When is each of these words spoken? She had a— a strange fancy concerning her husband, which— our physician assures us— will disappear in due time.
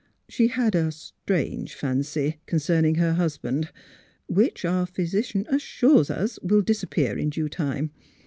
She 0.27 0.47
had 0.47 0.73
a— 0.73 0.87
a 0.87 0.91
strange 0.91 1.75
fancy 1.75 2.39
concerning 2.47 2.95
her 2.95 3.13
husband, 3.13 3.71
which— 4.25 4.65
our 4.65 4.87
physician 4.87 5.45
assures 5.47 6.09
us— 6.09 6.39
will 6.41 6.63
disappear 6.63 7.19
in 7.19 7.29
due 7.29 7.47
time. 7.47 7.91